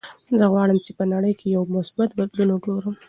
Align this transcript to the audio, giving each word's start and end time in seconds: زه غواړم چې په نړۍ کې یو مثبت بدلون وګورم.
زه 0.37 0.45
غواړم 0.51 0.77
چې 0.85 0.91
په 0.97 1.03
نړۍ 1.13 1.33
کې 1.39 1.47
یو 1.55 1.63
مثبت 1.75 2.09
بدلون 2.17 2.49
وګورم. 2.51 2.95